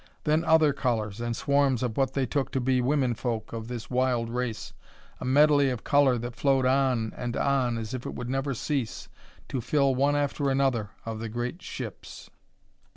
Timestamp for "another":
10.49-10.89